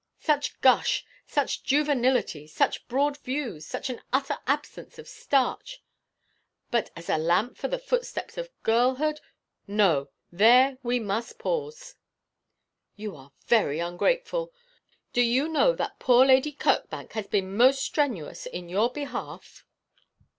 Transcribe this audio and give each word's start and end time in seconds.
Such 0.19 0.59
gush, 0.61 1.05
such 1.27 1.61
juvenility, 1.63 2.47
such 2.47 2.87
broad 2.87 3.19
views, 3.19 3.67
such 3.67 3.87
an 3.91 4.01
utter 4.11 4.39
absence 4.47 4.97
of 4.97 5.07
starch; 5.07 5.83
but 6.71 6.89
as 6.95 7.07
a 7.07 7.19
lamp 7.19 7.55
for 7.55 7.67
the 7.67 7.77
footsteps 7.77 8.35
of 8.35 8.49
girlhood 8.63 9.21
no, 9.67 10.09
there 10.31 10.79
we 10.81 10.99
must 10.99 11.37
pause.' 11.37 11.93
'You 12.95 13.15
are 13.15 13.31
very 13.45 13.77
ungrateful. 13.79 14.51
Do 15.13 15.21
you 15.21 15.47
know 15.47 15.73
that 15.73 15.99
poor 15.99 16.25
Lady 16.25 16.51
Kirkbank 16.51 17.11
has 17.13 17.27
been 17.27 17.55
most 17.55 17.83
strenuous 17.83 18.47
in 18.47 18.69
your 18.69 18.91
behalf?' 18.91 19.67